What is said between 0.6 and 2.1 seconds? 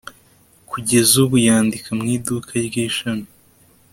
kugeza ubu, yandika mu